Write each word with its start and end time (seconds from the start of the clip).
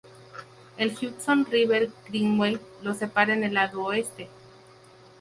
El 0.77 0.97
Hudson 0.99 1.45
River 1.45 1.91
Greenway 2.09 2.59
los 2.81 2.97
separa 2.97 3.35
en 3.35 3.43
el 3.43 3.53
lado 3.53 3.83
oeste. 3.83 4.29